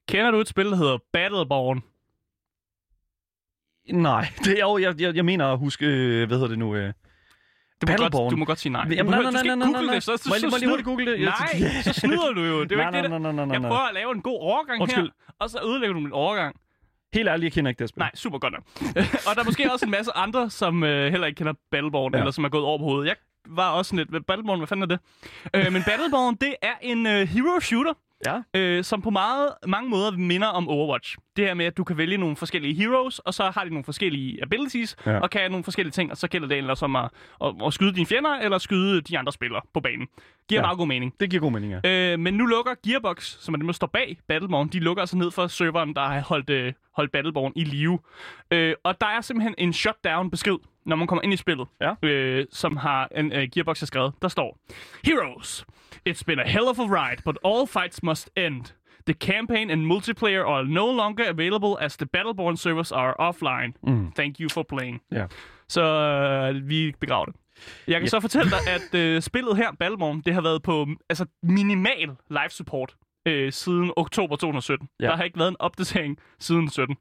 [0.10, 1.84] Kender du et spil, der hedder Battleborn?
[3.93, 6.76] Nej, det jo, jeg, jeg, jeg mener at huske, øh, hvad hedder det nu?
[6.76, 6.93] Øh,
[7.82, 8.32] Du må, godt, Battleborn.
[8.32, 8.82] du må godt sige nej.
[8.89, 9.93] Jamen, nej, nej, nej, ikke nej, google nej.
[9.95, 11.19] det, så, så, Må jeg så må jeg lige hurtigt google det?
[11.19, 12.63] Nej, så snyder du jo.
[12.63, 13.69] Det er jo nej, ikke det, nej, nej, nej, nej, Jeg nej.
[13.69, 15.04] prøver at lave en god overgang Undskyld.
[15.04, 16.56] her, og så ødelægger du min overgang.
[17.13, 18.00] Helt ærligt, jeg kender ikke det spil.
[18.00, 18.63] Nej, super godt nok.
[19.28, 22.19] og der er måske også en masse andre, som øh, heller ikke kender Battleborn, ja.
[22.19, 23.08] Eller som er gået over på hovedet.
[23.08, 23.15] Jeg
[23.48, 25.00] var også sådan lidt, "Hvad- Battleborn, hvad fanden er det?
[25.54, 27.93] øh, men Battleborn, det er en øh, hero shooter,
[28.25, 28.41] Ja.
[28.53, 31.17] øh, som på meget, mange måder minder om Overwatch.
[31.38, 33.84] Det her med, at du kan vælge nogle forskellige heroes, og så har de nogle
[33.84, 35.19] forskellige abilities, ja.
[35.19, 37.10] Og kan nogle forskellige ting, og så gælder det ellers om at,
[37.43, 40.08] at, at skyde dine fjender, eller skyde de andre spillere på banen.
[40.49, 40.62] Giver.
[40.62, 40.65] Ja.
[40.65, 41.13] meget god mening.
[41.19, 42.12] Det giver god mening, ja.
[42.13, 45.17] Øh, men nu lukker Gearbox, som er dem, der står bag Battleborn, de lukker altså
[45.17, 47.99] ned for serveren, der har holdt, øh, holdt Battleborn i live.
[48.51, 50.58] Øh, og der er simpelthen en shutdown-besked,
[50.89, 51.93] når man kommer ind i spillet, Ja.
[52.04, 54.13] øh, som har en øh, Gearbox har skrevet.
[54.21, 54.60] Der står,
[55.06, 55.65] Heroes,
[56.10, 58.65] it's been a hell of a ride, but all fights must end.
[59.08, 63.73] The campaign and multiplayer are no longer available as the Battleborn servers are offline.
[63.84, 64.12] Mm.
[64.12, 65.02] Thank you for playing.
[65.12, 65.25] Ja.
[65.69, 67.36] Så øh, vi begraver det.
[67.88, 68.08] Jeg kan Ja.
[68.08, 72.49] så fortælle dig, at øh, spillet her, Battleborn, det har været på altså, minimal live
[72.49, 72.95] support
[73.30, 74.89] øh, siden oktober 2017.
[75.00, 75.06] Ja.
[75.06, 76.96] Der har ikke været en opdatering siden 17.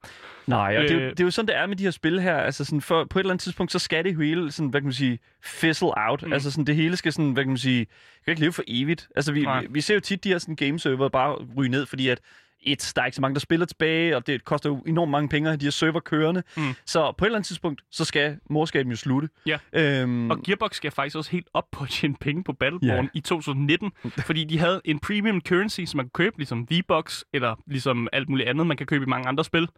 [0.47, 1.11] Nej, og det, er jo, Øh.
[1.11, 2.37] det er jo sådan, det er med de her spil her.
[2.37, 4.87] Altså sådan, for, på et eller andet tidspunkt, så skal det hele sådan, hvad kan
[4.87, 6.23] man sige, fizzle out.
[6.23, 6.27] Mm.
[6.29, 6.33] Mm.
[6.33, 7.87] Altså sådan, det hele skal sådan, hvad kan man sige,
[8.25, 9.09] kan ikke leve for evigt.
[9.17, 9.61] Altså vi, Nej.
[9.61, 12.21] vi, vi ser jo tit de her sådan gameserver bare ryge ned, fordi at
[12.61, 15.29] et, der er ikke så mange, der spiller tilbage, og det koster jo enormt mange
[15.29, 16.43] penge at have de her server kørende.
[16.57, 16.63] Mm.
[16.87, 19.29] Så på et eller andet tidspunkt, så skal morskaben jo slutte.
[19.47, 19.59] Ja.
[19.73, 23.09] Øhm, Og Gearbox skal faktisk også helt op på at tjene penge på Battleborn Ja.
[23.15, 27.55] i 2019, fordi de havde en premium currency, som man kunne købe, ligesom V-Bucks, eller
[27.67, 29.69] ligesom alt muligt andet, man kan købe i mange andre spil.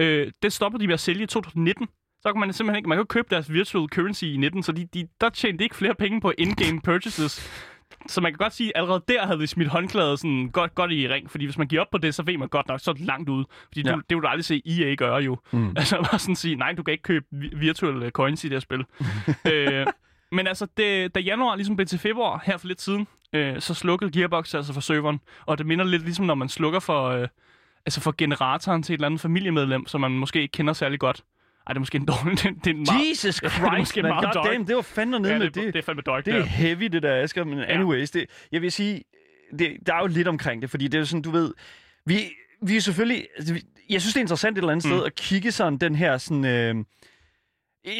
[0.00, 1.88] Øh, det stopper de med at sælge i 2019.
[2.22, 4.84] Så kan man simpelthen ikke, man ikke købe deres virtual currency i 19, så de,
[4.94, 7.50] de, der tjente ikke flere penge på in-game purchases.
[8.08, 10.92] Så man kan godt sige, at allerede der havde de smidt håndklædet sådan godt, godt
[10.92, 12.90] i ring, fordi hvis man giver op på det, så ved man godt nok, så
[12.90, 13.46] er det langt ude.
[13.66, 13.92] Fordi ja.
[13.92, 15.38] Du, det vil du aldrig se EA gøre jo.
[15.52, 15.68] Mm.
[15.76, 18.54] Altså bare sådan sige, nej, du kan ikke købe vi- virtual øh, coins i det
[18.54, 18.84] her spil.
[19.52, 19.86] øh,
[20.32, 23.74] men altså, det, da januar ligesom blev til februar, her for lidt siden, øh, så
[23.74, 25.20] slukkede Gearbox altså for serveren.
[25.46, 27.28] Og det minder lidt ligesom, når man slukker for, øh,
[27.86, 31.22] altså for generatoren til et eller andet familiemedlem, som man måske ikke kender særlig godt.
[31.66, 32.42] Ej, det er måske en dårlig...
[32.42, 34.08] Det, det er en meget, Jesus Ja, det er Christ, måske man.
[34.08, 35.72] meget God damn, det var fandme nede ja, med det, det.
[35.74, 37.44] det er fandme dark, Det er heavy, det der, Asger.
[37.44, 39.02] Men anyways, det, jeg vil sige,
[39.58, 41.54] det, der er jo lidt omkring det, fordi det er jo sådan, du ved,
[42.06, 42.16] vi,
[42.62, 43.26] vi er selvfølgelig...
[43.38, 43.54] altså,
[43.90, 44.96] Jeg synes, det er interessant et eller andet Mm.
[44.96, 46.44] sted at kigge sådan den her sådan...
[46.44, 46.74] Øh,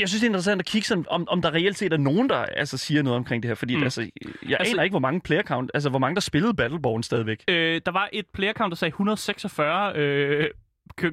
[0.01, 2.29] jeg synes, det er interessant at kigge sådan, om, om der reelt set er nogen,
[2.29, 3.55] der altså, siger noget omkring det her.
[3.55, 3.83] Fordi Mm.
[3.83, 4.01] altså,
[4.49, 7.45] jeg Altså- aner ikke, hvor mange player count, altså hvor mange, der spillede Battleborn stadigvæk.
[7.49, 10.47] Øh, der var et player count, der sagde 146 øh,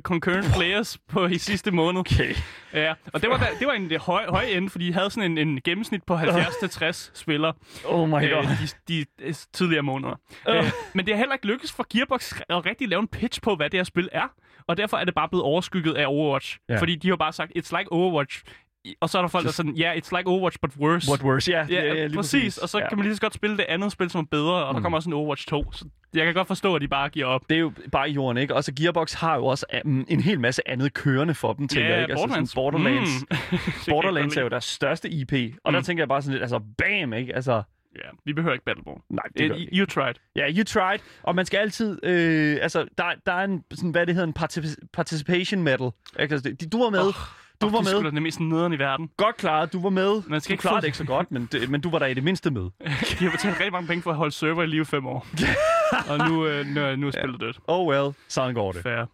[0.04, 2.00] concurrent players på i sidste måned.
[2.00, 2.36] Okay.
[2.74, 5.10] Ja, og det var, da, det var en det høje, høje ende, fordi de havde
[5.10, 7.54] sådan en, en gennemsnit på 70-60 spillere
[7.86, 8.22] Oh my god.
[8.22, 10.16] øh, de, de øh, tidligere måneder.
[10.50, 10.56] Øh.
[10.58, 13.56] Øh, men det har heller ikke lykkes for Gearbox at rigtig lave en pitch på,
[13.56, 14.28] hvad det her spil er.
[14.68, 16.58] Og derfor er det bare blevet overskygget af Overwatch.
[16.70, 16.80] Ja.
[16.80, 18.44] Fordi de har bare sagt, it's like Overwatch.
[19.02, 21.10] Og så er der folk, der er sådan, ja, yeah, it's like Overwatch, but worse.
[21.12, 21.52] What worse?
[21.52, 22.58] Ja, Ja, ja, lige præcis.
[22.58, 22.90] Og så ja.
[22.90, 24.84] kan man lige så godt spille det andet spil, som er bedre, og der Mm.
[24.84, 25.72] kommer også en Overwatch 2.
[25.72, 27.42] Så jeg kan godt forstå, at de bare giver op.
[27.50, 28.56] Det er jo bare i jorden, ikke?
[28.56, 31.90] Og så Gearbox har jo også um, en hel masse andet kørende for dem, tænker
[31.90, 32.14] jeg, ikke?
[32.14, 32.38] Borderlands.
[32.38, 33.10] Altså, sådan Borderlands.
[33.32, 33.58] Mm.
[33.94, 35.84] Borderlands er jo deres største IP, og der Mm.
[35.86, 37.36] tænker jeg bare sådan lidt, altså bam, ikke?
[37.36, 37.64] Altså,
[37.96, 39.02] Ja, vi behøver ikke Battleborn.
[39.10, 39.76] nej, det gør It, ikke.
[39.78, 40.14] you tried.
[40.36, 44.06] Ja, you tried, og man skal altid, øh, altså, der, der er en, sådan, hvad
[44.06, 45.92] det hedder, en particip- participation medal.
[46.20, 46.34] Ikke?
[46.36, 47.14] Altså, du var med, Åh,
[47.62, 49.10] du var det er med, det mest nederen i verden.
[49.18, 50.22] godt klaret, du var med.
[50.28, 52.00] Man skal du ikke klarede få- det ikke så godt, men, det, men du var
[52.00, 52.62] der i det mindste med.
[53.20, 55.28] De har betalt rigtig mange penge for at holde server i live i fem år.
[56.10, 57.60] og nu, øh, nu, nu er spillet dødt.
[57.68, 58.84] Oh well, sådan går det.
[58.84, 59.06] Fair.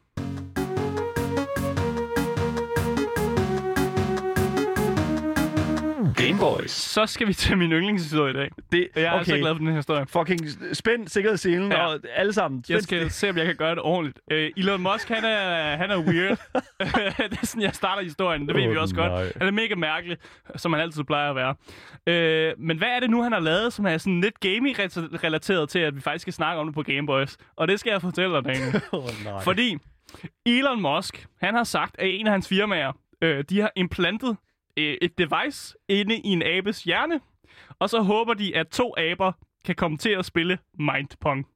[6.27, 6.71] Gameboys.
[6.71, 8.49] Så skal vi til min yndlingshistorie i dag.
[8.71, 9.23] Det, Jeg er okay.
[9.25, 10.05] så glad for den her historie.
[10.09, 10.39] fucking
[10.73, 11.85] spænd sikkerhedsselen Ja.
[11.87, 12.63] og alle sammen.
[12.69, 14.19] Jeg Spænd- skal se, om jeg kan gøre det ordentligt.
[14.31, 16.37] Øh, Elon Musk, han er, han er weird.
[17.31, 18.47] det er sådan, jeg starter historien.
[18.47, 19.07] Det ved vi også nej.
[19.07, 19.31] godt.
[19.37, 20.17] Han er mega mærkelig,
[20.55, 21.55] som han altid plejer at være.
[22.07, 25.79] Øh, men hvad er det nu, han har lavet, som er sådan lidt gaming-relateret til,
[25.79, 27.37] at vi faktisk skal snakke om det på Gameboys?
[27.55, 28.81] Og det skal jeg fortælle dig, Daniel.
[29.25, 29.41] Nej.
[29.43, 29.77] Fordi
[30.45, 34.37] Elon Musk, han har sagt, at en af hans firmaer, øh, de har implantet
[34.77, 37.19] øh, et device inde i en abes hjerne,
[37.79, 39.31] og så håber de, at to aber
[39.65, 41.47] kan komme til at spille Mind Pong.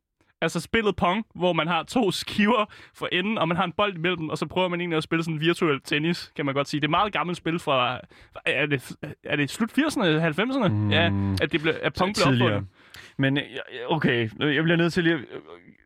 [0.42, 3.96] Altså spillet Pong, hvor man har to skiver for enden, og man har en bold
[3.96, 6.82] imellem, og så prøver man egentlig at spille sådan virtuel tennis, kan man godt sige.
[6.82, 8.00] Det er et meget gammelt spil fra,
[8.46, 8.92] er det,
[9.24, 10.04] er det slut 80'erne,
[10.42, 10.68] 90'erne?
[10.68, 10.90] Mm.
[10.92, 12.68] Ja, at, det blev, at Pong blev opfundet.
[13.22, 13.44] Men øh,
[13.90, 15.18] okay, jeg bliver nødt til lige...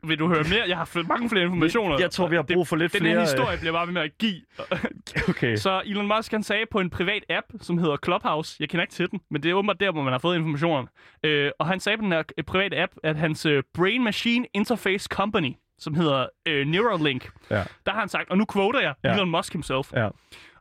[0.08, 0.64] Vil du høre mere?
[0.68, 2.00] Jeg har fået mange flere informationer.
[2.00, 3.14] Jeg tror, vi har brug for lidt Den flere...
[3.14, 4.42] her øh, historie bliver bare ved med at give.
[5.30, 5.56] Okay.
[5.56, 8.94] Så Elon Musk han sagde på en privat app, som hedder Clubhouse, jeg kender ikke
[8.94, 10.88] til den, men det er åbenbart der, hvor man har fået informationen.
[11.24, 15.08] Øh, og han sagde på den her øh, private app, at hans Brain Machine Interface
[15.12, 17.64] Company, som hedder øh, Neuralink, Ja.
[17.86, 19.14] der har han sagt, og nu quoter jeg Ja.
[19.14, 20.10] Elon Musk himself, Ja.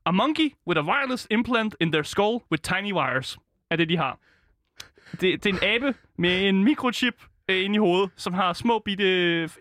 [0.06, 3.38] A monkey with a wireless implant in their skull with tiny wires,
[3.70, 4.18] er det, de har.
[5.12, 7.14] Det, det er en abe med en mikrochip
[7.48, 9.04] øh, inde i hovedet, som har små bitte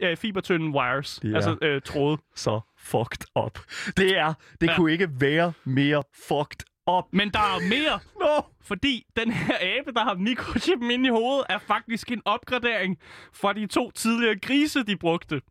[0.02, 2.18] øh, fibertynde wires, er- altså øh, tråde.
[2.36, 3.60] Så fucked up.
[3.98, 4.34] Det er...
[4.62, 4.76] Det Ja.
[4.76, 7.04] kunne ikke være mere fucked up.
[7.12, 8.42] Men der er mere, No!
[8.62, 12.98] Fordi den her abe, der har mikrochippen inde i hovedet, er faktisk en opgradering
[13.34, 15.42] fra de to tidligere grise, de brugte.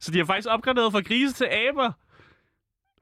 [0.00, 1.92] Så de har faktisk opgraderet fra grise til aber.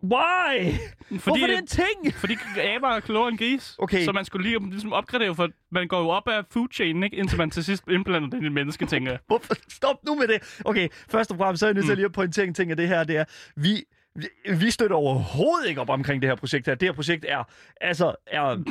[0.03, 0.73] Why?
[0.73, 2.15] Fordi, Hvorfor er det en ting?
[2.15, 2.35] fordi
[2.75, 3.75] aber er klogere end gris.
[3.79, 4.05] Okay.
[4.05, 7.17] Så man skulle lige ligesom opgradere, for man går jo op af food chain, ikke?
[7.17, 9.21] indtil man til sidst implanter den i et menneske, tænker jeg.
[9.27, 9.55] Hvorfor?
[9.69, 10.61] Stop nu med det.
[10.65, 11.89] Okay, først og fremmest så er jeg nødt Mm.
[11.89, 13.05] til lige at pointere en ting af det her.
[13.05, 13.25] Det er,
[13.57, 13.85] vi,
[14.15, 16.75] vi, vi støtter overhovedet ikke op omkring det her projekt her.
[16.75, 17.45] Det her projekt er,
[17.81, 18.65] altså, er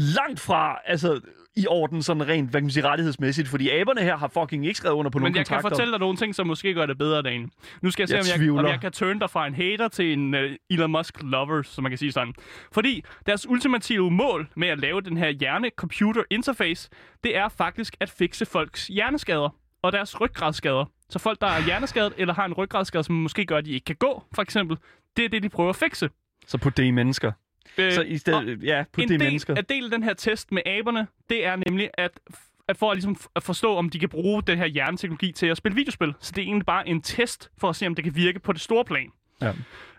[0.00, 1.20] langt fra, altså,
[1.56, 3.48] i orden sådan rent, hvad kan man sige, rettighedsmæssigt.
[3.48, 5.76] Fordi aberne her har fucking ikke skrevet under på nogle Men jeg kan kontrakter.
[5.76, 7.50] fortælle dig nogle ting, som måske gør det bedre, Dan.
[7.82, 9.88] Nu skal jeg se, Jeg om, jeg, om jeg kan turn dig fra en hater
[9.88, 12.34] til en uh, Elon Musk lover, som man kan sige sådan.
[12.72, 16.90] Fordi deres ultimative mål med at lave den her hjerne-computer interface,
[17.24, 20.84] det er faktisk at fikse folks hjerneskader og deres ryggradsskader.
[21.08, 23.84] Så folk, der er hjerneskadet eller har en ryggradsskade, som måske gør, at de ikke
[23.84, 24.76] kan gå, for eksempel,
[25.16, 26.10] det er det, de prøver at fikse.
[26.46, 27.32] Så put det i mennesker.
[27.78, 29.54] Øh, Så i stedet, ja, put en det i del, mennesker.
[29.54, 32.20] at del af den her test med aberne, det er nemlig at,
[32.68, 35.56] at for at, ligesom at forstå, om de kan bruge den her hjerneteknologi til at
[35.56, 36.14] spille videospil.
[36.20, 38.52] Så det er egentlig bare en test for at se, om det kan virke på
[38.52, 39.12] det store plan.
[39.42, 39.52] Ja.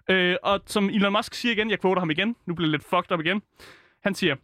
[0.10, 2.84] Øh, og som Elon Musk siger igen, jeg quoter ham igen, nu bliver det lidt
[2.84, 3.42] fucked up igen.
[4.04, 4.36] Han siger,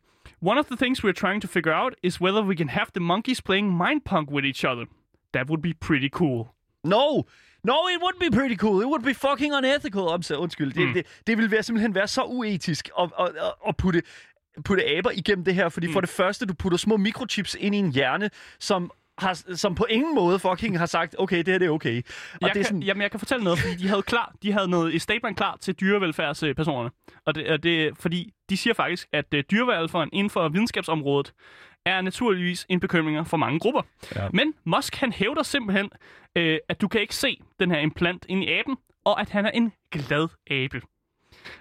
[0.41, 3.03] One of the things we're trying to figure out is whether we can have the
[3.03, 4.85] monkeys playing mind pong with each other.
[5.33, 6.45] That would be pretty cool.
[6.83, 7.23] No!
[7.69, 8.77] No, it would be pretty cool.
[8.81, 10.01] It would be fucking unethical.
[10.01, 10.73] Om, så, undskyld.
[10.73, 10.93] Det, Mm.
[10.93, 14.01] det, det ville være, simpelthen være så uetisk at, at, at, at putte,
[14.65, 15.69] putte aber igennem det her.
[15.69, 15.93] Fordi mm.
[15.93, 19.85] for det første, du putter små mikrochips ind i en hjerne, som har, som på
[19.89, 21.97] ingen måde fucking har sagt, okay, det her det er okay.
[21.97, 22.03] Og jeg,
[22.41, 24.67] det er kan, sådan, jamen, jeg kan fortælle noget, fordi de havde klar, de havde
[24.67, 26.89] noget et statement klar til dyrevelfærdspersonerne.
[27.25, 31.33] Og det, er det, fordi de siger faktisk, at uh, dyrevelfærden inden for videnskabsområdet
[31.87, 33.81] er naturligvis en bekymring for mange grupper.
[34.15, 34.27] Ja.
[34.33, 35.89] Men Musk han hævder simpelthen,
[36.35, 39.45] øh, at du kan ikke se den her implant ind i aben, og at han
[39.45, 40.81] er en glad abe.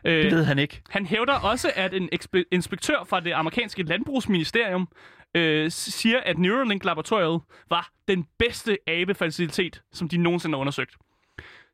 [0.05, 0.83] Øh, det ved han ikke.
[0.91, 2.09] han hævder også, at en
[2.53, 4.89] inspektør fra det amerikanske landbrugsministerium
[5.35, 10.97] øh, siger, at Neuralink-laboratoriet var den bedste abefacilitet, som de nogensinde har undersøgt.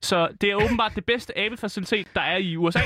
[0.03, 2.81] Så det er åbenbart det bedste abefacilitet, der er i USA,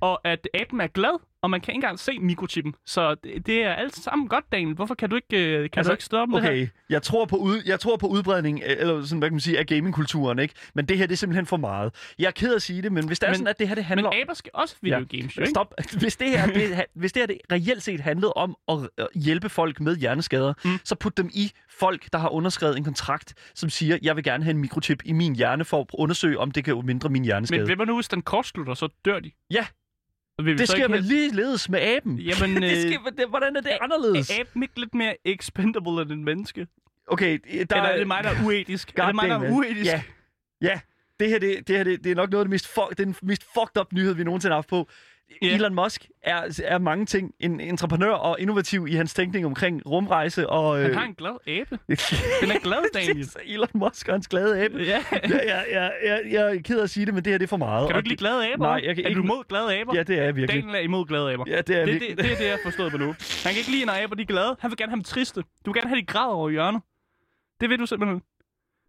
[0.00, 2.74] og at aben er glad, og man kan ikke engang se mikrochippen.
[2.86, 4.74] Så det, det er alt sammen godt, Daniel.
[4.74, 6.50] Hvorfor kan du ikke, øh, kan altså, du ikke stoppe det her?
[6.50, 9.40] Okay, jeg tror på, ud, jeg tror på udbredning, øh, eller sådan, hvad kan man
[9.40, 10.54] sige, af gamingkulturen, ikke?
[10.74, 11.94] Men det her, det er simpelthen for meget.
[12.18, 13.68] Jeg er ked af at sige det, men hvis det er Men- sådan, at det
[13.68, 15.50] her, det handler Men aber skal også videogames, jo, ikke?
[15.50, 15.74] Stop.
[16.00, 19.80] Hvis det her, det, hvis det her det reelt set handlede om at hjælpe folk
[19.80, 20.70] med hjerneskader, mm.
[20.84, 24.44] så put dem i folk, der har underskrevet en kontrakt, som siger, jeg vil gerne
[24.44, 27.60] have en mikrochip i min hjerne for at undersøge, om det kan mindre min hjerneskade.
[27.60, 29.30] Men hvem er nu, hvis den kortslutter, så dør de?
[29.50, 29.66] Ja.
[30.44, 32.18] Vil vi det sker vel ligeledes med aben.
[32.18, 34.30] Jamen, det øh, sker, det, hvordan er det anderledes?
[34.30, 36.66] Er aben ikke lidt mere expendable end en menneske?
[37.06, 37.38] Okay,
[37.70, 38.92] der Eller er det mig, der er uetisk?
[38.98, 39.86] er det mig, der er uetisk?
[39.86, 40.02] Ja,
[40.62, 40.80] ja.
[41.20, 43.16] Det her, det, det her det, det er nok noget af det mest, fuck, den
[43.22, 44.88] mest fucked up nyhed, vi nogensinde har haft på.
[45.42, 45.54] Ja.
[45.54, 47.34] Elon Musk er, er mange ting.
[47.40, 50.76] En entreprenør og innovativ i hans tænkning omkring rumrejse og...
[50.78, 51.78] Han øh, har en glad abe.
[52.40, 53.28] Den er glad, Daniel.
[53.46, 54.78] Elon Musk og hans glade abe.
[54.78, 55.02] Ja.
[55.12, 57.44] jeg, jeg, jeg, jeg, jeg er ked af at sige det, men det her det
[57.44, 57.86] er for meget.
[57.88, 58.64] Kan du ikke lide glade aber?
[58.66, 59.94] Nej, jeg kan er ikke- du imod glade aber?
[59.96, 60.62] Ja, det er jeg virkelig.
[60.62, 61.44] Daniel er imod glade aber.
[61.46, 62.16] Ja, det er det, virkelig.
[62.16, 63.06] det, det, er det, jeg har forstået på nu.
[63.06, 63.16] Han
[63.52, 64.56] kan ikke lide, når aber de er glade.
[64.60, 65.40] Han vil gerne have dem triste.
[65.66, 66.82] Du vil gerne have de græder over hjørnet.
[67.60, 68.22] Det vil du simpelthen.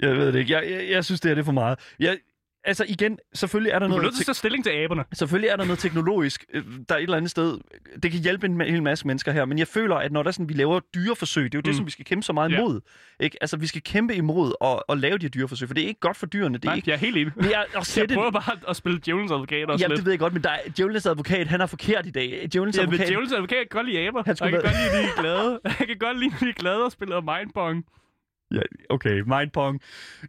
[0.02, 0.54] Jeg ved det ikke.
[0.54, 1.80] Jeg, jeg, jeg synes, det her det er for meget.
[2.00, 2.18] Jeg,
[2.64, 4.04] altså igen, selvfølgelig er der Du er noget...
[4.14, 5.04] nødt til at stilling til aberne.
[5.14, 7.58] Selvfølgelig er der noget teknologisk, øh, der er et eller andet sted.
[8.04, 10.28] Det kan hjælpe en ma- hel masse mennesker her, men jeg føler, at når der
[10.28, 11.74] er sådan, vi laver dyreforsøg, det er jo det, Mm.
[11.78, 12.58] som vi skal kæmpe så meget Ja.
[12.58, 12.82] imod.
[13.20, 13.38] Ikke?
[13.42, 16.18] Altså, vi skal kæmpe imod at, at lave de dyreforsøg, for det er ikke godt
[16.18, 16.58] for dyrene.
[16.58, 16.90] Det er Nej, ikke...
[16.90, 17.34] jeg er helt enig.
[17.36, 18.16] Men jeg, at Jeg sætte...
[18.16, 19.98] prøver bare at spille djævelens advokat også Ja, lidt.
[19.98, 22.48] det ved jeg godt, men der er, Djævelens advokat, han er forkert i dag.
[22.52, 23.08] Djævelens Ja, men advokat...
[23.08, 24.24] djævelens advokat kan godt lide aber.
[24.26, 25.60] Han Han kan godt lide, at de er glade.
[25.66, 27.86] Han kan godt lide, at de er glade og spiller mindbong.
[28.52, 28.60] Ja,
[28.90, 29.82] okay, Mindpong.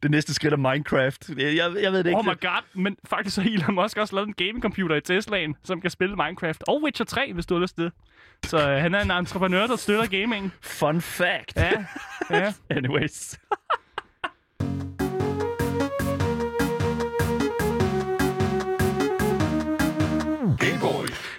[0.03, 1.29] Det næste skridt er Minecraft.
[1.29, 2.19] Jeg, jeg, ved det ikke.
[2.19, 5.81] Oh my god, men faktisk har Elon Musk også lavet en gamingcomputer i Teslaen, som
[5.81, 7.93] kan spille Minecraft og Witcher 3, hvis du har lyst til det.
[8.45, 10.53] Så øh, han er en entreprenør, der støtter gaming.
[10.61, 11.57] Fun fact.
[11.57, 11.85] Ja,
[12.31, 12.53] ja.
[12.77, 13.41] Anyways.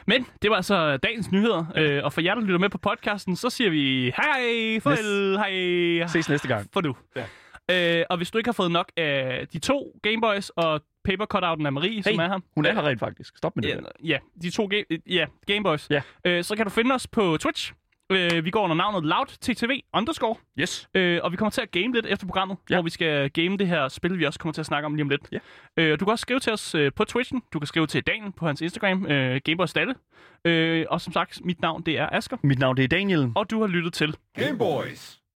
[0.07, 3.35] Men det var altså dagens nyheder, øh, og for jer, der lytter med på podcasten,
[3.35, 6.69] så siger vi hej, farvel, hej, Ses næste gang.
[6.73, 6.95] for nu.
[7.15, 7.99] Ja.
[7.99, 11.65] Øh, og hvis du ikke har fået nok af de to Gameboys og paper cutouten
[11.65, 12.39] af Marie, som er her.
[12.55, 13.37] Hun er øh, her rent faktisk.
[13.37, 13.69] Stop med det.
[13.69, 15.87] Ja, ja, de to game, ja, Gameboys.
[15.89, 16.01] Ja.
[16.25, 17.73] Øh, så kan du finde os på Twitch.
[18.11, 20.35] Øh, vi går under navnet LoudTTV underscore.
[20.59, 20.89] Yes.
[20.93, 22.75] Øh, og vi kommer til at game lidt efter programmet, Ja.
[22.75, 25.03] hvor vi skal game det her spil, vi også kommer til at snakke om lige
[25.03, 25.21] om lidt.
[25.31, 25.37] Ja.
[25.77, 27.41] Øh, du kan også skrive til os øh, på Twitchen.
[27.53, 29.95] Du kan skrive til Daniel på hans Instagram, øh, Gameboy Stalle.
[30.45, 32.37] Øh, og som sagt, mit navn det er Asker.
[32.43, 33.31] Mit navn det er Daniel.
[33.35, 35.19] Og du har lyttet til Game Boys.